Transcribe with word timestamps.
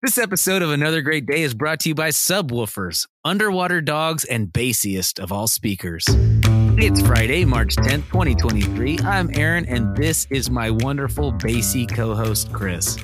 This 0.00 0.16
episode 0.16 0.62
of 0.62 0.70
Another 0.70 1.02
Great 1.02 1.26
Day 1.26 1.42
is 1.42 1.54
brought 1.54 1.80
to 1.80 1.88
you 1.88 1.94
by 1.96 2.10
Subwoofers, 2.10 3.08
underwater 3.24 3.80
dogs, 3.80 4.24
and 4.24 4.46
bassiest 4.46 5.18
of 5.18 5.32
all 5.32 5.48
speakers. 5.48 6.04
It's 6.78 7.02
Friday, 7.02 7.44
March 7.44 7.74
10th, 7.74 8.06
2023. 8.06 9.00
I'm 9.00 9.28
Aaron, 9.34 9.66
and 9.66 9.96
this 9.96 10.28
is 10.30 10.50
my 10.50 10.70
wonderful 10.70 11.32
bassy 11.32 11.84
co 11.84 12.14
host, 12.14 12.52
Chris. 12.52 12.96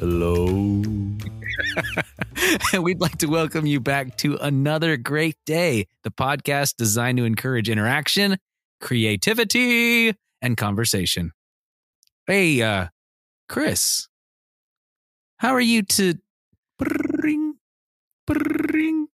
Hello. 0.00 0.48
and 0.48 1.12
we'd 2.82 3.00
like 3.00 3.18
to 3.18 3.26
welcome 3.26 3.64
you 3.64 3.78
back 3.78 4.16
to 4.16 4.34
Another 4.38 4.96
Great 4.96 5.36
Day, 5.46 5.86
the 6.02 6.10
podcast 6.10 6.74
designed 6.74 7.18
to 7.18 7.24
encourage 7.24 7.70
interaction, 7.70 8.38
creativity, 8.80 10.16
and 10.40 10.56
conversation. 10.56 11.30
Hey, 12.26 12.60
uh, 12.60 12.88
Chris, 13.48 14.08
how 15.42 15.52
are 15.52 15.60
you 15.60 15.82
to 15.82 16.14
bring, 16.78 17.54
bring, 18.28 19.08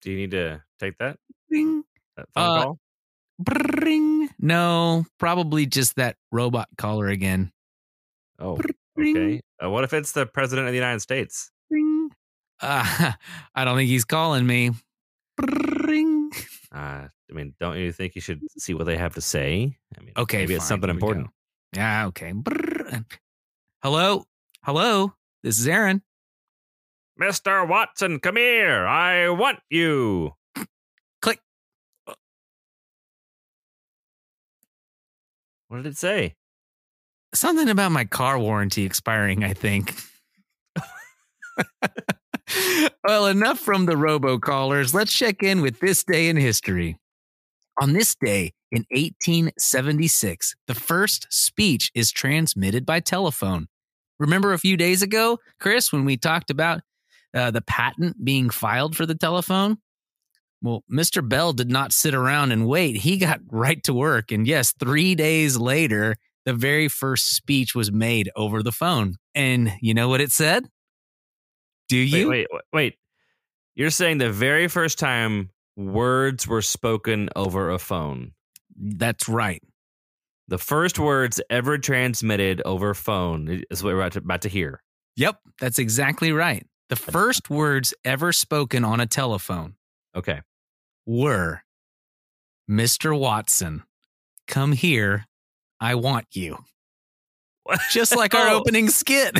Do 0.00 0.10
you 0.10 0.16
need 0.16 0.30
to 0.30 0.62
take 0.80 0.96
that, 0.98 1.18
bring, 1.50 1.84
that 2.16 2.26
phone 2.34 2.44
Uh, 2.58 2.62
call? 2.64 2.78
bring? 3.38 4.30
No, 4.38 5.04
probably 5.18 5.66
just 5.66 5.96
that 5.96 6.16
robot 6.32 6.68
caller 6.78 7.08
again. 7.08 7.52
Oh, 8.38 8.58
Bring, 8.94 9.16
okay. 9.16 9.40
Uh, 9.62 9.68
what 9.68 9.84
if 9.84 9.92
it's 9.92 10.12
the 10.12 10.24
president 10.24 10.66
of 10.66 10.72
the 10.72 10.78
United 10.78 11.00
States? 11.00 11.50
bring. 11.68 12.08
Uh, 12.62 13.12
I 13.54 13.64
don't 13.66 13.76
think 13.76 13.90
he's 13.90 14.06
calling 14.06 14.46
me. 14.46 14.70
Bring. 15.36 16.30
Uh, 16.72 17.08
I 17.08 17.32
mean, 17.32 17.52
don't 17.60 17.76
you 17.76 17.92
think 17.92 18.14
you 18.14 18.22
should 18.22 18.40
see 18.58 18.72
what 18.72 18.84
they 18.84 18.96
have 18.96 19.14
to 19.16 19.20
say? 19.20 19.76
I 19.98 20.00
mean, 20.02 20.12
Okay, 20.16 20.38
maybe 20.38 20.54
it's 20.54 20.66
something 20.66 20.88
here 20.88 20.94
we 20.94 21.00
go. 21.00 21.06
important. 21.06 21.30
Yeah, 21.74 22.06
okay. 22.06 22.32
Brrr. 22.32 23.04
Hello? 23.82 24.24
Hello? 24.66 25.14
This 25.44 25.60
is 25.60 25.68
Aaron. 25.68 26.02
Mr. 27.22 27.68
Watson, 27.68 28.18
come 28.18 28.34
here. 28.34 28.84
I 28.84 29.28
want 29.28 29.60
you. 29.70 30.32
Click. 31.22 31.38
What 35.68 35.76
did 35.76 35.86
it 35.86 35.96
say? 35.96 36.34
Something 37.32 37.68
about 37.68 37.92
my 37.92 38.06
car 38.06 38.40
warranty 38.40 38.82
expiring, 38.82 39.44
I 39.44 39.52
think. 39.52 39.94
well, 43.04 43.26
enough 43.26 43.60
from 43.60 43.86
the 43.86 43.94
robocallers. 43.94 44.92
Let's 44.92 45.12
check 45.12 45.44
in 45.44 45.60
with 45.60 45.78
this 45.78 46.02
day 46.02 46.28
in 46.28 46.36
history. 46.36 46.98
On 47.80 47.92
this 47.92 48.16
day 48.16 48.50
in 48.72 48.84
1876, 48.90 50.56
the 50.66 50.74
first 50.74 51.28
speech 51.30 51.92
is 51.94 52.10
transmitted 52.10 52.84
by 52.84 52.98
telephone. 52.98 53.68
Remember 54.18 54.52
a 54.52 54.58
few 54.58 54.76
days 54.76 55.02
ago, 55.02 55.38
Chris, 55.60 55.92
when 55.92 56.04
we 56.04 56.16
talked 56.16 56.50
about 56.50 56.80
uh, 57.34 57.50
the 57.50 57.60
patent 57.60 58.24
being 58.24 58.50
filed 58.50 58.96
for 58.96 59.06
the 59.06 59.14
telephone? 59.14 59.78
Well, 60.62 60.84
Mr. 60.90 61.26
Bell 61.26 61.52
did 61.52 61.70
not 61.70 61.92
sit 61.92 62.14
around 62.14 62.52
and 62.52 62.66
wait. 62.66 62.96
He 62.96 63.18
got 63.18 63.40
right 63.50 63.82
to 63.84 63.94
work. 63.94 64.32
And 64.32 64.46
yes, 64.46 64.72
three 64.72 65.14
days 65.14 65.56
later, 65.56 66.16
the 66.44 66.54
very 66.54 66.88
first 66.88 67.34
speech 67.34 67.74
was 67.74 67.92
made 67.92 68.30
over 68.36 68.62
the 68.62 68.72
phone. 68.72 69.16
And 69.34 69.72
you 69.80 69.94
know 69.94 70.08
what 70.08 70.20
it 70.20 70.30
said? 70.30 70.64
Do 71.88 71.96
you? 71.96 72.28
wait, 72.28 72.46
wait, 72.50 72.62
wait. 72.72 72.94
You're 73.74 73.90
saying 73.90 74.18
the 74.18 74.32
very 74.32 74.68
first 74.68 74.98
time 74.98 75.50
words 75.76 76.48
were 76.48 76.62
spoken 76.62 77.28
over 77.36 77.70
a 77.70 77.78
phone. 77.78 78.32
That's 78.76 79.28
right. 79.28 79.62
The 80.48 80.58
first 80.58 80.98
words 80.98 81.40
ever 81.50 81.76
transmitted 81.78 82.62
over 82.64 82.94
phone 82.94 83.64
is 83.70 83.82
what 83.82 83.94
we're 83.94 84.00
about 84.00 84.12
to, 84.12 84.18
about 84.20 84.42
to 84.42 84.48
hear. 84.48 84.82
Yep, 85.16 85.38
that's 85.60 85.78
exactly 85.78 86.30
right. 86.32 86.66
The 86.88 86.96
first 86.96 87.50
words 87.50 87.92
ever 88.04 88.32
spoken 88.32 88.84
on 88.84 89.00
a 89.00 89.06
telephone 89.06 89.74
Okay. 90.14 90.40
were 91.04 91.62
Mr. 92.70 93.18
Watson, 93.18 93.82
come 94.46 94.72
here. 94.72 95.26
I 95.80 95.94
want 95.96 96.26
you. 96.32 96.58
Just 97.90 98.14
like 98.14 98.34
our 98.34 98.48
Oh. 98.48 98.54
opening 98.60 98.88
skit. 98.88 99.36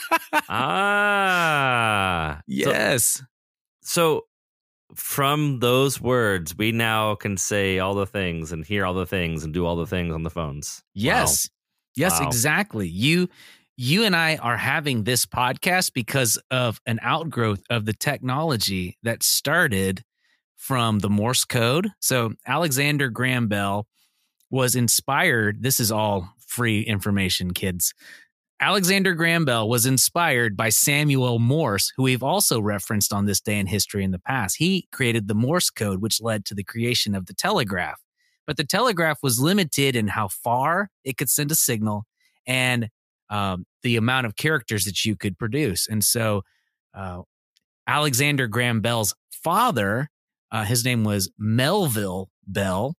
ah. 0.48 2.36
So- 2.38 2.42
yes. 2.46 3.22
So, 3.82 4.24
from 4.94 5.60
those 5.60 6.00
words, 6.00 6.56
we 6.56 6.72
now 6.72 7.14
can 7.14 7.36
say 7.36 7.78
all 7.78 7.94
the 7.94 8.06
things 8.06 8.52
and 8.52 8.64
hear 8.64 8.84
all 8.84 8.94
the 8.94 9.06
things 9.06 9.44
and 9.44 9.52
do 9.54 9.64
all 9.66 9.76
the 9.76 9.86
things 9.86 10.14
on 10.14 10.22
the 10.22 10.30
phones. 10.30 10.82
Yes. 10.94 11.48
Yes, 11.96 12.20
Wow. 12.20 12.26
exactly. 12.26 12.88
You 12.88 13.28
you 13.76 14.04
and 14.04 14.14
I 14.14 14.36
are 14.36 14.58
having 14.58 15.04
this 15.04 15.24
podcast 15.24 15.94
because 15.94 16.38
of 16.50 16.80
an 16.84 16.98
outgrowth 17.02 17.62
of 17.70 17.86
the 17.86 17.94
technology 17.94 18.98
that 19.02 19.22
started 19.22 20.02
from 20.56 20.98
the 20.98 21.08
Morse 21.08 21.46
code. 21.46 21.88
So 21.98 22.34
Alexander 22.46 23.08
Graham 23.08 23.48
Bell 23.48 23.86
was 24.50 24.76
inspired. 24.76 25.62
This 25.62 25.80
is 25.80 25.90
all 25.90 26.34
free 26.46 26.82
information, 26.82 27.52
kids. 27.54 27.94
Alexander 28.62 29.14
Graham 29.14 29.46
Bell 29.46 29.66
was 29.66 29.86
inspired 29.86 30.54
by 30.54 30.68
Samuel 30.68 31.38
Morse, 31.38 31.94
who 31.96 32.02
we've 32.02 32.22
also 32.22 32.60
referenced 32.60 33.10
on 33.10 33.24
this 33.24 33.40
day 33.40 33.58
in 33.58 33.66
history 33.66 34.04
in 34.04 34.10
the 34.10 34.18
past. 34.18 34.56
He 34.58 34.86
created 34.92 35.28
the 35.28 35.34
Morse 35.34 35.70
code, 35.70 36.02
which 36.02 36.20
led 36.20 36.44
to 36.44 36.54
the 36.54 36.62
creation 36.62 37.14
of 37.14 37.24
the 37.24 37.32
telegraph. 37.32 37.98
But 38.46 38.58
the 38.58 38.64
telegraph 38.64 39.18
was 39.22 39.40
limited 39.40 39.96
in 39.96 40.08
how 40.08 40.28
far 40.28 40.90
it 41.04 41.16
could 41.16 41.30
send 41.30 41.50
a 41.50 41.54
signal 41.54 42.04
and 42.46 42.90
um, 43.30 43.64
the 43.82 43.96
amount 43.96 44.26
of 44.26 44.36
characters 44.36 44.84
that 44.84 45.06
you 45.06 45.16
could 45.16 45.38
produce. 45.38 45.88
And 45.88 46.04
so, 46.04 46.42
uh, 46.92 47.22
Alexander 47.86 48.46
Graham 48.46 48.82
Bell's 48.82 49.14
father, 49.30 50.10
uh, 50.52 50.64
his 50.64 50.84
name 50.84 51.02
was 51.02 51.30
Melville 51.38 52.28
Bell. 52.46 52.94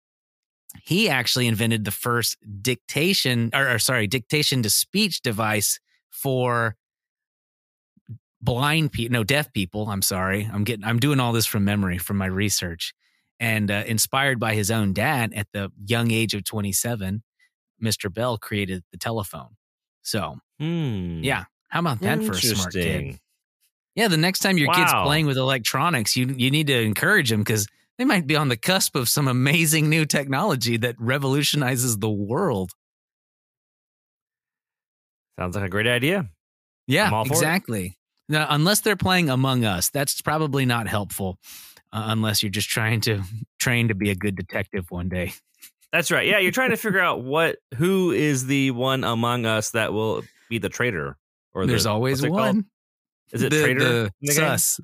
He 0.83 1.09
actually 1.09 1.47
invented 1.47 1.85
the 1.85 1.91
first 1.91 2.37
dictation, 2.63 3.51
or, 3.55 3.75
or 3.75 3.79
sorry, 3.79 4.07
dictation 4.07 4.63
to 4.63 4.71
speech 4.71 5.21
device 5.23 5.81
for 6.11 6.77
blind 8.41 8.93
people, 8.93 9.13
no, 9.13 9.25
deaf 9.25 9.53
people. 9.53 9.89
I'm 9.89 10.03
sorry, 10.03 10.49
I'm 10.53 10.65
getting, 10.65 10.85
I'm 10.85 10.99
doing 10.99 11.21
all 11.21 11.33
this 11.33 11.47
from 11.47 11.65
memory 11.65 11.99
from 11.99 12.17
my 12.17 12.27
research, 12.27 12.95
and 13.39 13.71
uh, 13.71 13.85
inspired 13.87 14.39
by 14.39 14.55
his 14.55 14.71
own 14.71 14.93
dad 14.93 15.33
at 15.35 15.47
the 15.53 15.71
young 15.85 16.11
age 16.11 16.35
of 16.35 16.45
27, 16.45 17.23
Mr. 17.83 18.13
Bell 18.13 18.39
created 18.39 18.83
the 18.93 18.99
telephone. 18.99 19.57
So 20.03 20.39
Hmm. 20.59 21.23
yeah, 21.23 21.45
how 21.69 21.81
about 21.81 22.01
that 22.01 22.23
for 22.23 22.33
a 22.33 22.37
smart 22.57 22.73
kid? 22.75 23.21
Yeah, 23.95 24.09
the 24.09 24.17
next 24.17 24.41
time 24.41 24.57
your 24.59 24.73
kid's 24.73 24.93
playing 25.05 25.27
with 25.27 25.37
electronics, 25.37 26.17
you 26.17 26.27
you 26.37 26.51
need 26.51 26.67
to 26.69 26.79
encourage 26.81 27.31
them 27.31 27.41
because 27.41 27.67
they 28.01 28.07
might 28.07 28.27
be 28.27 28.35
on 28.35 28.49
the 28.49 28.57
cusp 28.57 28.97
of 28.97 29.11
some 29.11 29.29
amazing 29.29 29.91
new 29.91 30.07
technology 30.07 30.79
that 30.79 30.97
revolutionizes 30.99 31.99
the 31.99 32.09
world. 32.09 32.71
Sounds 35.39 35.55
like 35.55 35.67
a 35.67 35.69
great 35.69 35.87
idea. 35.87 36.31
Yeah, 36.87 37.09
I'm 37.09 37.13
all 37.13 37.25
for 37.27 37.35
it. 37.35 37.37
exactly. 37.37 37.99
Now, 38.31 38.47
unless 38.49 38.81
they're 38.81 38.97
playing 38.97 39.29
Among 39.29 39.67
Us, 39.67 39.91
that's 39.91 40.23
probably 40.23 40.65
not 40.65 40.89
helpful. 40.89 41.37
Uh, 41.93 42.05
unless 42.07 42.43
you're 42.43 42.49
just 42.49 42.71
trying 42.71 43.03
to 43.03 43.21
train 43.59 43.89
to 43.89 43.95
be 43.95 44.09
a 44.09 44.15
good 44.15 44.35
detective 44.35 44.87
one 44.89 45.11
day. 45.11 45.35
That's 45.93 46.11
right. 46.11 46.27
Yeah, 46.27 46.39
you're 46.39 46.53
trying 46.53 46.71
to 46.71 46.79
figure 46.79 47.01
out 47.01 47.23
what 47.23 47.57
who 47.77 48.13
is 48.13 48.47
the 48.47 48.71
one 48.71 49.05
among 49.05 49.45
us 49.45 49.73
that 49.73 49.93
will 49.93 50.23
be 50.49 50.57
the 50.57 50.71
traitor. 50.71 51.19
Or 51.53 51.67
There's 51.67 51.85
the, 51.85 51.91
always 51.91 52.25
it 52.25 52.29
called? 52.29 52.41
one. 52.41 52.65
Is 53.31 53.43
it 53.43 53.51
the, 53.51 53.61
traitor? 53.61 53.79
The 53.79 54.13
the? 54.23 54.33
Oh. 54.33 54.57
sus, 54.57 54.81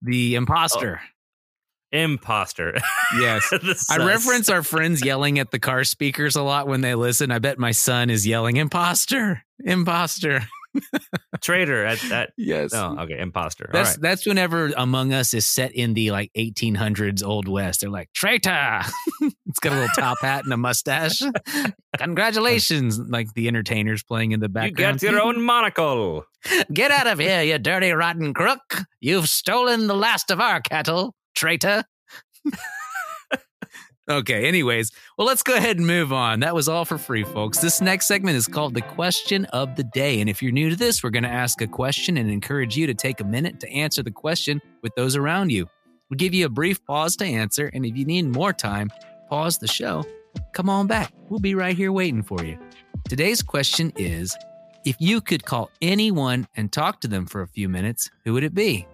the 0.00 0.36
imposter. 0.36 1.00
Imposter. 1.92 2.78
Yes. 3.18 3.52
I 3.90 3.98
reference 3.98 4.48
our 4.48 4.62
friends 4.62 5.04
yelling 5.04 5.38
at 5.38 5.50
the 5.50 5.58
car 5.58 5.84
speakers 5.84 6.36
a 6.36 6.42
lot 6.42 6.66
when 6.66 6.80
they 6.80 6.94
listen. 6.94 7.30
I 7.30 7.38
bet 7.38 7.58
my 7.58 7.72
son 7.72 8.08
is 8.08 8.26
yelling, 8.26 8.56
imposter, 8.56 9.42
imposter. 9.62 10.40
traitor 11.42 11.84
at 11.84 11.98
that. 12.08 12.30
Yes. 12.36 12.72
Oh, 12.74 12.96
okay, 13.00 13.18
imposter. 13.18 13.68
That's 13.72 13.90
right. 13.90 14.00
that's 14.00 14.26
whenever 14.26 14.72
Among 14.76 15.12
Us 15.12 15.34
is 15.34 15.46
set 15.46 15.72
in 15.72 15.94
the 15.94 16.10
like 16.10 16.30
1800s 16.36 17.24
Old 17.24 17.48
West. 17.48 17.80
They're 17.80 17.90
like 17.90 18.12
traitor. 18.14 18.80
it's 19.46 19.58
got 19.60 19.72
a 19.72 19.76
little 19.76 19.88
top 19.94 20.18
hat 20.22 20.44
and 20.44 20.52
a 20.52 20.56
mustache. 20.56 21.20
Congratulations! 21.98 22.98
Like 22.98 23.32
the 23.34 23.48
entertainers 23.48 24.02
playing 24.02 24.32
in 24.32 24.40
the 24.40 24.48
background. 24.48 25.02
You 25.02 25.08
got 25.08 25.12
your 25.12 25.22
own 25.22 25.42
monocle. 25.42 26.24
Get 26.72 26.90
out 26.90 27.06
of 27.06 27.18
here, 27.18 27.42
you 27.42 27.58
dirty 27.58 27.92
rotten 27.92 28.34
crook! 28.34 28.82
You've 29.00 29.28
stolen 29.28 29.86
the 29.86 29.94
last 29.94 30.30
of 30.30 30.40
our 30.40 30.60
cattle, 30.60 31.14
traitor. 31.42 31.82
okay. 34.08 34.46
Anyways, 34.46 34.92
well, 35.18 35.26
let's 35.26 35.42
go 35.42 35.56
ahead 35.56 35.76
and 35.76 35.84
move 35.84 36.12
on. 36.12 36.38
That 36.38 36.54
was 36.54 36.68
all 36.68 36.84
for 36.84 36.98
free, 36.98 37.24
folks. 37.24 37.58
This 37.58 37.80
next 37.80 38.06
segment 38.06 38.36
is 38.36 38.46
called 38.46 38.74
the 38.74 38.80
question 38.80 39.46
of 39.46 39.74
the 39.74 39.82
day, 39.82 40.20
and 40.20 40.30
if 40.30 40.40
you're 40.40 40.52
new 40.52 40.70
to 40.70 40.76
this, 40.76 41.02
we're 41.02 41.10
going 41.10 41.24
to 41.24 41.28
ask 41.28 41.60
a 41.60 41.66
question 41.66 42.16
and 42.16 42.30
encourage 42.30 42.76
you 42.76 42.86
to 42.86 42.94
take 42.94 43.20
a 43.20 43.24
minute 43.24 43.58
to 43.58 43.68
answer 43.72 44.04
the 44.04 44.10
question 44.12 44.62
with 44.84 44.94
those 44.94 45.16
around 45.16 45.50
you. 45.50 45.68
We'll 46.08 46.18
give 46.18 46.32
you 46.32 46.46
a 46.46 46.48
brief 46.48 46.84
pause 46.84 47.16
to 47.16 47.24
answer, 47.24 47.72
and 47.74 47.84
if 47.84 47.96
you 47.96 48.04
need 48.04 48.28
more 48.28 48.52
time, 48.52 48.92
pause 49.28 49.58
the 49.58 49.66
show. 49.66 50.04
Come 50.52 50.70
on 50.70 50.86
back. 50.86 51.12
We'll 51.28 51.40
be 51.40 51.56
right 51.56 51.76
here 51.76 51.90
waiting 51.90 52.22
for 52.22 52.44
you. 52.44 52.56
Today's 53.08 53.42
question 53.42 53.92
is 53.96 54.36
If 54.84 54.94
you 55.00 55.20
could 55.20 55.44
call 55.44 55.70
anyone 55.80 56.46
and 56.54 56.70
talk 56.70 57.00
to 57.00 57.08
them 57.08 57.26
for 57.26 57.42
a 57.42 57.48
few 57.48 57.68
minutes, 57.68 58.10
who 58.24 58.34
would 58.34 58.44
it 58.44 58.54
be? 58.54 58.86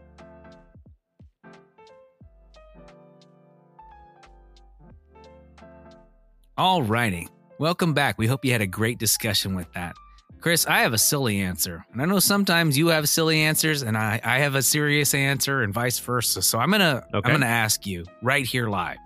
All 6.58 6.82
righty. 6.82 7.28
Welcome 7.58 7.94
back. 7.94 8.18
We 8.18 8.26
hope 8.26 8.44
you 8.44 8.50
had 8.52 8.60
a 8.60 8.66
great 8.66 8.98
discussion 8.98 9.54
with 9.54 9.72
that. 9.74 9.96
Chris, 10.40 10.66
I 10.66 10.80
have 10.80 10.92
a 10.92 10.98
silly 10.98 11.40
answer. 11.40 11.84
And 11.92 12.02
I 12.02 12.04
know 12.04 12.18
sometimes 12.18 12.76
you 12.76 12.88
have 12.88 13.08
silly 13.08 13.40
answers 13.40 13.82
and 13.82 13.96
I, 13.96 14.20
I 14.24 14.38
have 14.40 14.54
a 14.56 14.62
serious 14.62 15.14
answer 15.14 15.62
and 15.62 15.72
vice 15.72 15.98
versa. 15.98 16.42
So 16.42 16.58
I'm 16.58 16.70
gonna 16.70 17.04
Okay. 17.14 17.28
I'm 17.28 17.34
gonna 17.34 17.46
ask 17.46 17.86
you 17.86 18.04
right 18.22 18.44
here 18.44 18.68
live. 18.68 18.98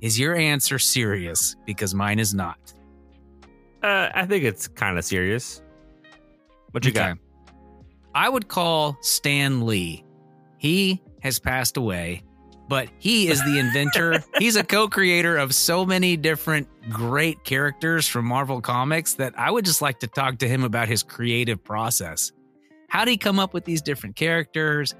Is 0.00 0.18
your 0.18 0.34
answer 0.36 0.78
serious? 0.78 1.56
Because 1.66 1.94
mine 1.94 2.18
is 2.18 2.34
not. 2.34 2.58
Uh, 3.82 4.08
I 4.14 4.26
think 4.26 4.44
it's 4.44 4.68
kind 4.68 4.98
of 4.98 5.04
serious. 5.04 5.62
What 6.72 6.84
you 6.84 6.92
got? 6.92 7.18
I 8.14 8.28
would 8.28 8.48
call 8.48 8.96
Stan 9.00 9.64
Lee. 9.66 10.04
He 10.58 11.02
has 11.22 11.38
passed 11.38 11.76
away, 11.76 12.22
but 12.70 12.88
he 12.98 13.26
is 13.26 13.44
the 13.44 13.58
inventor. 13.58 14.22
He's 14.38 14.54
a 14.54 14.62
co-creator 14.62 15.36
of 15.36 15.52
so 15.52 15.84
many 15.84 16.16
different 16.16 16.68
great 16.88 17.42
characters 17.42 18.06
from 18.06 18.26
Marvel 18.26 18.60
Comics 18.60 19.14
that 19.14 19.36
I 19.36 19.50
would 19.50 19.64
just 19.64 19.82
like 19.82 19.98
to 19.98 20.06
talk 20.06 20.38
to 20.38 20.48
him 20.48 20.62
about 20.62 20.86
his 20.86 21.02
creative 21.02 21.62
process. 21.64 22.30
How 22.88 23.04
did 23.04 23.10
he 23.10 23.16
come 23.16 23.40
up 23.40 23.52
with 23.52 23.64
these 23.64 23.82
different 23.82 24.14
characters? 24.14 24.94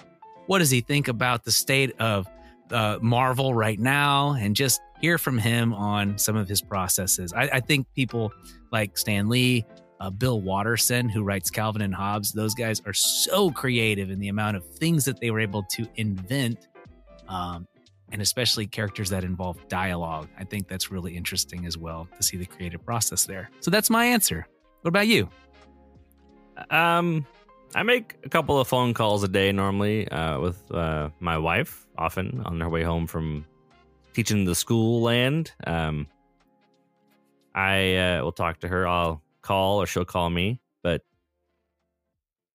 What 0.47 0.59
does 0.59 0.71
he 0.71 0.81
think 0.81 1.07
about 1.07 1.45
the 1.45 1.53
state 1.53 1.95
of 2.01 2.27
uh, 2.73 2.99
Marvel 3.01 3.55
right 3.55 3.79
now? 3.79 4.33
And 4.33 4.57
just 4.57 4.81
hear 5.01 5.17
from 5.17 5.39
him 5.39 5.73
on 5.73 6.19
some 6.19 6.35
of 6.35 6.49
his 6.49 6.61
processes. 6.61 7.33
I, 7.33 7.43
I 7.53 7.61
think 7.61 7.87
people 7.95 8.33
like 8.73 8.99
Stan 8.99 9.29
Lee, 9.29 9.65
uh, 10.01 10.11
Bill 10.11 10.41
Watterson, 10.41 11.09
who 11.09 11.23
writes 11.23 11.51
Calvin 11.51 11.83
and 11.83 11.95
Hobbes. 11.95 12.33
Those 12.33 12.55
guys 12.55 12.83
are 12.85 12.93
so 12.93 13.53
creative 13.53 14.11
in 14.11 14.19
the 14.19 14.29
amount 14.29 14.57
of 14.57 14.67
things 14.67 15.05
that 15.05 15.21
they 15.21 15.31
were 15.31 15.41
able 15.41 15.63
to 15.65 15.87
invent, 15.95 16.67
um, 17.31 17.67
and 18.13 18.21
especially 18.21 18.67
characters 18.67 19.09
that 19.09 19.25
involve 19.25 19.67
dialogue. 19.69 20.29
I 20.39 20.45
think 20.45 20.69
that's 20.69 20.91
really 20.91 21.17
interesting 21.17 21.65
as 21.65 21.79
well 21.79 22.09
to 22.17 22.23
see 22.23 22.37
the 22.37 22.45
creative 22.45 22.85
process 22.85 23.25
there. 23.25 23.49
So 23.61 23.71
that's 23.71 23.89
my 23.89 24.05
answer. 24.05 24.47
What 24.83 24.89
about 24.89 25.07
you? 25.07 25.31
Um, 26.71 27.27
I 27.75 27.85
make 27.85 28.17
a 28.25 28.29
couple 28.29 28.59
of 28.59 28.67
phone 28.67 28.93
calls 28.95 29.23
a 29.23 29.29
day 29.29 29.53
normally 29.53 30.09
uh, 30.09 30.41
with 30.41 30.71
uh, 30.73 31.11
my 31.21 31.39
wife, 31.39 31.87
often 31.97 32.43
on 32.45 32.61
her 32.61 32.69
way 32.69 32.83
home 32.83 33.07
from 33.07 33.47
teaching 34.13 34.45
the 34.45 34.55
school 34.55 35.01
land. 35.01 35.53
Um, 35.67 36.09
I 37.55 37.97
uh, 37.97 38.25
will 38.25 38.33
talk 38.33 38.61
to 38.61 38.69
her. 38.69 38.87
I'll 38.87 39.23
call 39.43 39.81
or 39.81 39.87
she'll 39.87 40.05
call 40.05 40.31
me, 40.31 40.61
but 40.83 41.03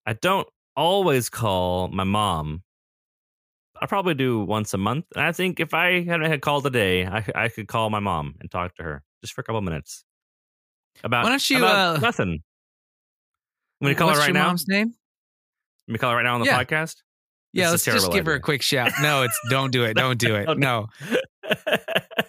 I 0.05 0.13
don't 0.13 0.47
always 0.75 1.29
call 1.29 1.87
my 1.87 2.03
mom. 2.03 2.61
I 3.81 3.85
probably 3.87 4.13
do 4.13 4.41
once 4.43 4.73
a 4.73 4.77
month. 4.77 5.05
And 5.15 5.23
I 5.25 5.31
think 5.31 5.59
if 5.59 5.73
I 5.73 6.03
hadn't 6.03 6.29
had 6.29 6.41
called 6.41 6.63
today, 6.63 7.05
I, 7.05 7.25
I 7.35 7.49
could 7.49 7.67
call 7.67 7.89
my 7.89 7.99
mom 7.99 8.35
and 8.39 8.49
talk 8.49 8.75
to 8.75 8.83
her 8.83 9.03
just 9.21 9.33
for 9.33 9.41
a 9.41 9.43
couple 9.43 9.61
minutes 9.61 10.03
about, 11.03 11.23
Why 11.23 11.29
don't 11.31 11.49
you, 11.49 11.57
about 11.57 11.97
uh, 11.97 11.99
nothing. 11.99 12.41
I'm 13.81 13.87
to 13.89 13.95
call 13.95 14.09
her 14.09 14.17
right 14.17 14.27
your 14.27 14.33
now. 14.33 14.47
mom's 14.47 14.67
name? 14.67 14.93
Let 15.87 15.91
me 15.93 15.97
call 15.99 16.11
her 16.11 16.15
right 16.15 16.23
now 16.23 16.35
on 16.35 16.39
the 16.41 16.47
Yeah. 16.47 16.63
podcast. 16.63 16.95
Yeah, 17.53 17.65
This 17.71 17.85
let's 17.87 18.01
just 18.01 18.11
give 18.11 18.25
her 18.25 18.33
a 18.33 18.39
quick 18.39 18.61
shout. 18.61 18.91
No, 19.01 19.23
it's 19.23 19.39
don't 19.49 19.71
do 19.71 19.83
it. 19.85 19.95
Don't 19.95 20.17
do 20.17 20.35
it. 20.35 20.57
No. 20.57 20.87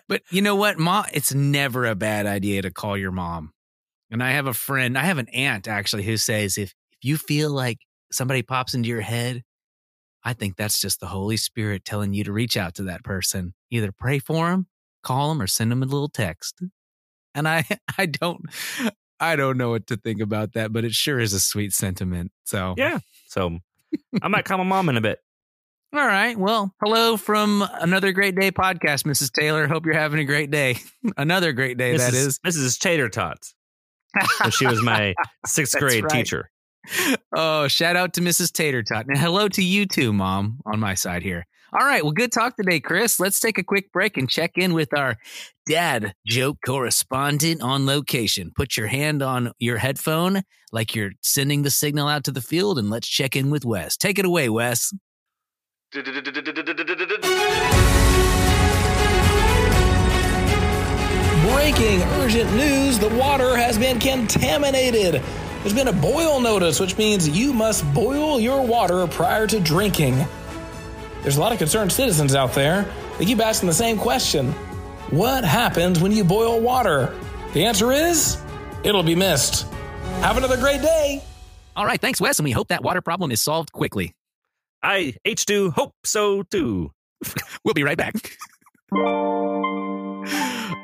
But 0.09 0.23
you 0.31 0.41
know 0.43 0.55
what, 0.55 0.79
mom? 0.79 1.07
It's 1.13 1.35
never 1.35 1.87
a 1.87 1.95
bad 1.97 2.27
idea 2.27 2.63
to 2.63 2.71
call 2.71 2.97
your 2.97 3.11
mom. 3.11 3.53
And 4.11 4.23
I 4.23 4.33
have 4.33 4.47
a 4.47 4.55
friend, 4.55 4.97
I 4.97 5.03
have 5.03 5.19
an 5.19 5.29
aunt 5.31 5.67
actually 5.67 6.05
who 6.05 6.17
says 6.17 6.59
if 6.59 6.73
if 6.93 6.99
you 7.05 7.17
feel 7.19 7.51
like 7.51 7.79
somebody 8.13 8.43
pops 8.43 8.73
into 8.75 8.89
your 8.89 9.01
head, 9.01 9.43
I 10.27 10.33
think 10.33 10.57
that's 10.57 10.81
just 10.81 10.99
the 10.99 11.07
Holy 11.07 11.37
Spirit 11.37 11.85
telling 11.85 12.13
you 12.13 12.25
to 12.25 12.33
reach 12.33 12.57
out 12.57 12.75
to 12.75 12.83
that 12.83 13.05
person. 13.05 13.55
Either 13.71 13.93
pray 13.93 14.19
for 14.19 14.51
them, 14.51 14.67
call 15.05 15.29
them, 15.29 15.41
or 15.41 15.47
send 15.47 15.71
them 15.71 15.85
a 15.85 15.87
little 15.87 16.09
text. 16.09 16.61
And 17.33 17.47
I 17.47 17.65
I 17.99 18.07
don't 18.07 18.43
I 19.21 19.37
don't 19.37 19.57
know 19.57 19.71
what 19.71 19.87
to 19.87 19.97
think 19.97 20.21
about 20.21 20.55
that, 20.55 20.73
but 20.73 20.85
it 20.85 20.93
sure 20.93 21.21
is 21.21 21.33
a 21.33 21.39
sweet 21.39 21.73
sentiment. 21.73 22.33
So 22.45 22.75
yeah. 22.77 22.99
So 23.29 23.61
I 24.23 24.27
might 24.27 24.45
call 24.45 24.59
my 24.59 24.65
mom 24.65 24.89
in 24.89 24.97
a 24.97 25.01
bit. 25.01 25.21
All 25.95 26.05
right. 26.05 26.37
Well, 26.37 26.75
hello 26.83 27.17
from 27.17 27.65
another 27.75 28.11
great 28.11 28.35
day 28.35 28.51
podcast, 28.51 29.05
Mrs. 29.05 29.31
Taylor. 29.31 29.69
Hope 29.69 29.87
you're 29.87 29.95
having 29.95 30.19
a 30.19 30.25
great 30.25 30.51
day. 30.51 30.79
another 31.17 31.53
great 31.53 31.79
day, 31.79 31.97
that 31.97 32.15
is. 32.15 32.41
Mrs. 32.41 32.81
Tater 32.81 33.09
Tots. 33.09 33.55
when 34.43 34.51
she 34.51 34.67
was 34.67 34.83
my 34.83 35.15
sixth 35.47 35.79
grade 35.79 36.03
right. 36.03 36.11
teacher. 36.11 36.51
Oh, 37.35 37.69
shout 37.69 37.97
out 37.97 38.15
to 38.15 38.21
Mrs. 38.21 38.53
Tater 38.53 38.83
Tot. 38.83 39.07
And 39.07 39.19
hello 39.19 39.49
to 39.49 39.63
you 39.63 39.87
too, 39.87 40.13
Mom, 40.13 40.61
on 40.65 40.81
my 40.81 40.95
side 40.95 41.23
here. 41.23 41.47
All 41.79 41.85
right. 41.85 42.03
Well, 42.03 42.13
good 42.13 42.33
talk 42.33 42.57
today, 42.57 42.81
Chris. 42.81 43.19
Let's 43.19 43.41
take 43.41 43.59
a 43.59 43.65
quick 43.65 43.93
break 43.93 44.17
and 44.17 44.31
check 44.31 44.53
in 44.57 44.73
with 44.73 44.97
our 44.97 45.17
dad 45.69 46.15
joke 46.27 46.59
correspondent 46.65 47.61
on 47.61 47.87
location. 47.87 48.53
Put 48.55 48.77
your 48.77 48.87
hand 48.87 49.23
on 49.23 49.53
your 49.59 49.77
headphone 49.79 50.43
like 50.73 50.95
you're 50.95 51.11
sending 51.23 51.63
the 51.63 51.71
signal 51.71 52.09
out 52.09 52.25
to 52.25 52.31
the 52.31 52.41
field, 52.41 52.79
and 52.79 52.89
let's 52.89 53.09
check 53.09 53.37
in 53.37 53.51
with 53.51 53.65
Wes. 53.65 53.97
Take 53.97 54.19
it 54.19 54.25
away, 54.25 54.49
Wes. 54.49 54.95
Breaking 61.53 62.03
urgent 62.21 62.53
news 62.55 62.99
the 62.99 63.09
water 63.19 63.57
has 63.57 63.77
been 63.77 63.99
contaminated. 63.99 65.23
There's 65.67 65.75
been 65.75 65.89
a 65.89 65.93
boil 65.93 66.39
notice, 66.39 66.79
which 66.79 66.97
means 66.97 67.29
you 67.29 67.53
must 67.53 67.85
boil 67.93 68.39
your 68.39 68.65
water 68.65 69.05
prior 69.09 69.49
to 69.49 69.59
drinking. 69.59 70.25
There's 71.23 71.39
a 71.39 71.41
lot 71.41 71.51
of 71.51 71.59
concerned 71.59 71.91
citizens 71.91 72.37
out 72.37 72.53
there. 72.53 72.89
They 73.19 73.25
keep 73.25 73.41
asking 73.41 73.67
the 73.67 73.75
same 73.75 73.99
question 73.99 74.53
What 75.11 75.43
happens 75.43 75.99
when 75.99 76.13
you 76.13 76.23
boil 76.23 76.61
water? 76.61 77.13
The 77.53 77.65
answer 77.65 77.91
is 77.91 78.41
it'll 78.85 79.03
be 79.03 79.17
missed. 79.17 79.67
Have 80.21 80.37
another 80.37 80.57
great 80.57 80.83
day. 80.83 81.21
All 81.75 81.85
right. 81.85 82.01
Thanks, 82.01 82.21
Wes. 82.21 82.39
And 82.39 82.45
we 82.45 82.53
hope 82.53 82.69
that 82.69 82.85
water 82.85 83.03
problem 83.03 83.33
is 83.33 83.43
solved 83.43 83.73
quickly. 83.73 84.15
I 84.85 85.17
H2 85.27 85.73
hope 85.73 85.95
so 86.05 86.45
too. 86.45 86.93
We'll 87.65 87.75
be 87.75 87.83
right 87.83 87.99
back. 87.99 88.15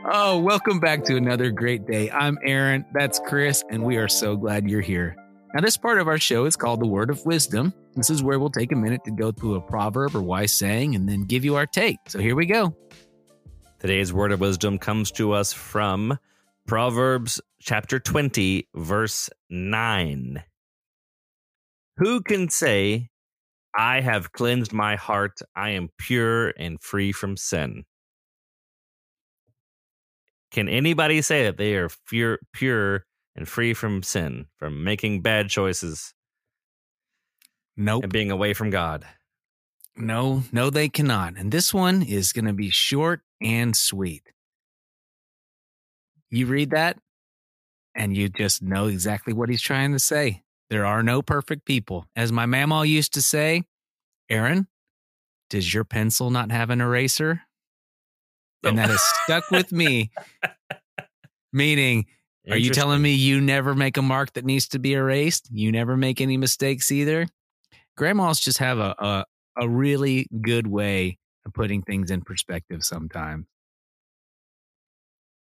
oh, 0.04 0.38
welcome 0.38 0.80
back 0.80 1.04
to 1.04 1.16
another 1.16 1.50
great 1.50 1.86
day. 1.86 2.10
I'm 2.10 2.38
Aaron. 2.44 2.84
That's 2.92 3.20
Chris, 3.20 3.62
and 3.70 3.84
we 3.84 3.96
are 3.96 4.08
so 4.08 4.36
glad 4.36 4.68
you're 4.68 4.80
here. 4.80 5.16
Now, 5.54 5.60
this 5.60 5.76
part 5.76 5.98
of 5.98 6.08
our 6.08 6.18
show 6.18 6.46
is 6.46 6.56
called 6.56 6.80
the 6.80 6.86
Word 6.86 7.10
of 7.10 7.24
Wisdom. 7.26 7.72
This 7.94 8.10
is 8.10 8.22
where 8.22 8.38
we'll 8.38 8.50
take 8.50 8.72
a 8.72 8.76
minute 8.76 9.04
to 9.04 9.10
go 9.10 9.32
through 9.32 9.54
a 9.54 9.60
proverb 9.60 10.16
or 10.16 10.22
wise 10.22 10.52
saying 10.52 10.94
and 10.94 11.08
then 11.08 11.24
give 11.24 11.44
you 11.44 11.56
our 11.56 11.66
take. 11.66 11.98
So 12.08 12.18
here 12.18 12.34
we 12.34 12.46
go. 12.46 12.74
Today's 13.78 14.12
word 14.12 14.32
of 14.32 14.40
wisdom 14.40 14.78
comes 14.78 15.10
to 15.12 15.32
us 15.32 15.52
from 15.52 16.18
Proverbs 16.66 17.40
chapter 17.60 17.98
20, 17.98 18.68
verse 18.74 19.28
9. 19.50 20.42
Who 21.98 22.22
can 22.22 22.48
say, 22.48 23.10
I 23.76 24.00
have 24.00 24.32
cleansed 24.32 24.72
my 24.72 24.96
heart, 24.96 25.40
I 25.54 25.70
am 25.70 25.90
pure 25.98 26.48
and 26.58 26.80
free 26.80 27.12
from 27.12 27.36
sin? 27.36 27.84
Can 30.52 30.68
anybody 30.68 31.22
say 31.22 31.44
that 31.44 31.56
they 31.56 31.74
are 31.76 31.88
pure, 32.06 32.38
pure 32.52 33.06
and 33.34 33.48
free 33.48 33.72
from 33.72 34.02
sin, 34.02 34.46
from 34.58 34.84
making 34.84 35.22
bad 35.22 35.48
choices 35.48 36.12
Nope. 37.76 38.04
and 38.04 38.12
being 38.12 38.30
away 38.30 38.52
from 38.52 38.70
God? 38.70 39.06
No, 39.96 40.42
no, 40.52 40.70
they 40.70 40.88
cannot. 40.88 41.36
And 41.36 41.50
this 41.50 41.72
one 41.72 42.02
is 42.02 42.32
going 42.32 42.44
to 42.44 42.52
be 42.52 42.70
short 42.70 43.22
and 43.42 43.76
sweet. 43.76 44.22
You 46.30 46.46
read 46.46 46.70
that, 46.70 46.98
and 47.94 48.16
you 48.16 48.28
just 48.28 48.62
know 48.62 48.86
exactly 48.86 49.34
what 49.34 49.48
he's 49.50 49.60
trying 49.60 49.92
to 49.92 49.98
say. 49.98 50.42
There 50.70 50.86
are 50.86 51.02
no 51.02 51.20
perfect 51.20 51.66
people. 51.66 52.06
As 52.16 52.32
my 52.32 52.46
mama 52.46 52.84
used 52.86 53.12
to 53.14 53.22
say, 53.22 53.64
Aaron, 54.30 54.66
does 55.50 55.74
your 55.74 55.84
pencil 55.84 56.30
not 56.30 56.50
have 56.50 56.70
an 56.70 56.80
eraser? 56.80 57.42
And 58.68 58.78
that 58.78 58.90
has 58.90 59.02
stuck 59.24 59.50
with 59.50 59.72
me. 59.72 60.12
Meaning, 61.52 62.06
are 62.48 62.56
you 62.56 62.70
telling 62.70 63.02
me 63.02 63.12
you 63.12 63.40
never 63.40 63.74
make 63.74 63.96
a 63.96 64.02
mark 64.02 64.32
that 64.34 64.44
needs 64.44 64.68
to 64.68 64.78
be 64.78 64.94
erased? 64.94 65.48
You 65.50 65.72
never 65.72 65.96
make 65.96 66.20
any 66.20 66.36
mistakes 66.36 66.92
either? 66.92 67.26
Grandmas 67.96 68.40
just 68.40 68.58
have 68.58 68.78
a, 68.78 68.94
a, 68.98 69.24
a 69.58 69.68
really 69.68 70.28
good 70.40 70.66
way 70.66 71.18
of 71.44 71.52
putting 71.52 71.82
things 71.82 72.10
in 72.10 72.22
perspective 72.22 72.84
sometimes. 72.84 73.46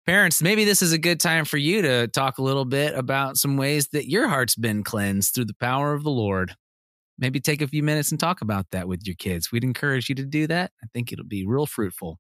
Parents, 0.07 0.43
maybe 0.43 0.65
this 0.65 0.83
is 0.83 0.93
a 0.93 0.99
good 0.99 1.21
time 1.21 1.45
for 1.45 1.59
you 1.59 1.83
to 1.83 2.09
talk 2.09 2.39
a 2.39 2.43
little 2.43 2.65
bit 2.65 2.95
about 2.95 3.37
some 3.37 3.57
ways 3.57 3.89
that 3.89 4.09
your 4.09 4.29
heart's 4.29 4.57
been 4.57 4.83
cleansed 4.83 5.35
through 5.35 5.45
the 5.45 5.55
power 5.55 5.93
of 5.93 6.03
the 6.03 6.11
Lord. 6.11 6.57
Maybe 7.19 7.39
take 7.39 7.61
a 7.61 7.69
few 7.69 7.83
minutes 7.83 8.11
and 8.11 8.19
talk 8.19 8.41
about 8.41 8.67
that 8.73 8.89
with 8.89 9.03
your 9.05 9.15
kids. 9.15 9.53
We'd 9.53 9.63
encourage 9.63 10.09
you 10.09 10.15
to 10.17 10.25
do 10.25 10.47
that. 10.49 10.73
I 10.83 10.87
think 10.93 11.13
it'll 11.13 11.27
be 11.27 11.47
real 11.47 11.67
fruitful. 11.67 12.19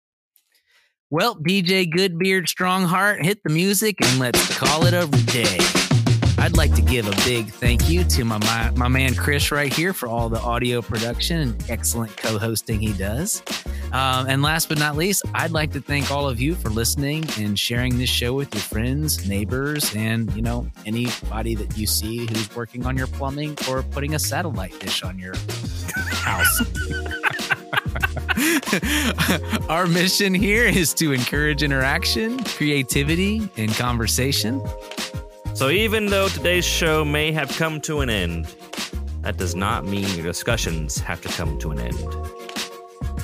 Well, 1.12 1.35
DJ 1.35 1.93
Goodbeard 1.93 2.47
Strongheart, 2.47 3.25
hit 3.25 3.43
the 3.43 3.50
music 3.50 3.97
and 4.00 4.21
let's 4.21 4.57
call 4.57 4.87
it 4.87 4.95
a 4.95 5.09
day. 5.26 5.59
I'd 6.38 6.57
like 6.57 6.73
to 6.76 6.83
give 6.83 7.09
a 7.09 7.25
big 7.25 7.50
thank 7.50 7.90
you 7.90 8.05
to 8.05 8.25
my, 8.25 8.38
my, 8.38 8.71
my 8.76 8.87
man 8.87 9.17
Chris 9.17 9.50
right 9.50 9.73
here 9.73 9.93
for 9.93 10.09
all 10.09 10.29
the 10.29 10.38
audio 10.38 10.81
production 10.81 11.40
and 11.40 11.64
excellent 11.69 12.17
co 12.17 12.38
hosting 12.38 12.79
he 12.79 12.93
does. 12.93 13.43
Um, 13.93 14.29
and 14.29 14.40
last 14.40 14.69
but 14.69 14.79
not 14.79 14.97
least, 14.97 15.25
I'd 15.35 15.50
like 15.50 15.73
to 15.73 15.81
thank 15.81 16.12
all 16.12 16.29
of 16.29 16.40
you 16.40 16.55
for 16.55 16.71
listening 16.71 17.25
and 17.38 17.59
sharing 17.59 17.99
this 17.99 18.09
show 18.09 18.33
with 18.33 18.55
your 18.55 18.62
friends, 18.62 19.29
neighbors, 19.29 19.93
and 19.97 20.33
you 20.37 20.43
know 20.43 20.71
anybody 20.87 21.57
that 21.57 21.76
you 21.76 21.88
see 21.88 22.19
who's 22.19 22.55
working 22.55 22.87
on 22.87 22.97
your 22.97 23.09
plumbing 23.09 23.59
or 23.69 23.83
putting 23.83 24.14
a 24.14 24.19
satellite 24.21 24.79
dish 24.79 25.02
on 25.02 25.19
your 25.19 25.35
house. 26.12 26.62
Our 29.69 29.87
mission 29.87 30.35
here 30.35 30.65
is 30.65 30.95
to 30.95 31.13
encourage 31.13 31.63
interaction, 31.63 32.43
creativity, 32.45 33.49
and 33.57 33.73
conversation. 33.75 34.63
So 35.55 35.69
even 35.69 36.07
though 36.07 36.29
today's 36.29 36.65
show 36.65 37.05
may 37.05 37.33
have 37.33 37.51
come 37.57 37.81
to 37.83 38.01
an 38.01 38.11
end, 38.11 38.47
that 39.23 39.37
does 39.37 39.55
not 39.55 39.85
mean 39.85 40.09
your 40.15 40.25
discussions 40.25 40.99
have 40.99 41.21
to 41.23 41.29
come 41.29 41.59
to 41.59 41.71
an 41.71 41.81
end. 41.81 41.99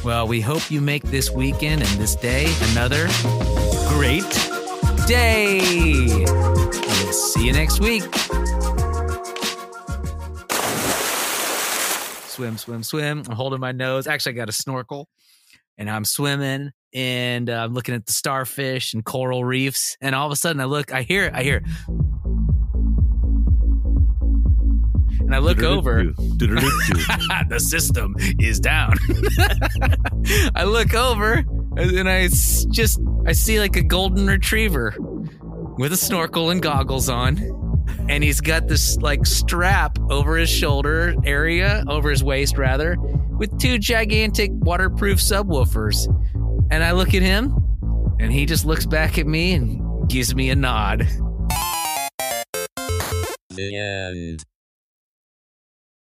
Well, 0.05 0.29
we 0.29 0.41
hope 0.41 0.71
you 0.71 0.81
make 0.81 1.03
this 1.05 1.31
weekend 1.31 1.83
and 1.83 1.91
this 2.01 2.15
day 2.15 2.53
another 2.73 3.09
great 3.89 4.31
day. 5.07 6.25
We'll 6.27 7.13
see 7.13 7.47
you 7.47 7.53
next 7.53 7.81
week. 7.81 8.05
Swim, 12.37 12.59
swim, 12.59 12.83
swim. 12.83 13.23
I'm 13.31 13.35
holding 13.35 13.61
my 13.61 13.73
nose. 13.73 14.07
Actually, 14.07 14.33
I 14.33 14.37
got 14.37 14.51
a 14.51 14.53
snorkel 14.53 15.09
and 15.79 15.89
I'm 15.89 16.05
swimming 16.05 16.71
and 16.93 17.49
uh, 17.49 17.65
I'm 17.65 17.73
looking 17.73 17.95
at 17.95 18.05
the 18.05 18.13
starfish 18.13 18.93
and 18.93 19.03
coral 19.03 19.43
reefs. 19.43 19.97
And 20.03 20.15
all 20.15 20.27
of 20.27 20.33
a 20.33 20.37
sudden, 20.37 20.61
I 20.61 20.67
look, 20.67 20.93
I 20.93 21.01
hear, 21.01 21.31
I 21.33 21.43
hear, 21.43 21.63
and 25.19 25.35
I 25.35 25.39
look 25.39 25.63
over. 25.63 26.05
the 26.13 27.59
system 27.59 28.15
is 28.39 28.61
down. 28.61 28.93
I 30.55 30.65
look 30.65 30.93
over 30.93 31.43
and 31.79 32.07
I 32.07 32.29
just 32.29 33.01
I 33.25 33.33
see 33.33 33.61
like 33.61 33.77
a 33.77 33.83
golden 33.83 34.27
retriever 34.27 34.95
with 35.79 35.91
a 35.91 35.97
snorkel 35.97 36.51
and 36.51 36.61
goggles 36.61 37.09
on. 37.09 37.39
And 38.09 38.23
he's 38.23 38.41
got 38.41 38.69
this 38.69 38.97
like 38.99 39.27
strap 39.27 39.99
over 40.11 40.37
his 40.37 40.49
shoulder 40.51 41.15
area, 41.25 41.85
over 41.89 42.11
his 42.11 42.23
waist 42.23 42.59
rather, 42.59 42.97
with 43.39 43.59
two 43.61 43.79
gigantic 43.79 44.51
waterproof 44.53 45.19
subwoofers. 45.19 46.07
And 46.71 46.83
I 46.83 46.93
look 46.93 47.15
at 47.15 47.23
him 47.23 47.55
and 48.19 48.33
he 48.33 48.47
just 48.47 48.65
looks 48.65 48.87
back 48.87 49.19
at 49.19 49.27
me 49.27 49.53
and 49.53 50.09
gives 50.09 50.35
me 50.35 50.51
a 50.51 50.57
nod. 50.57 51.07
The 53.51 53.77
end. 53.77 54.45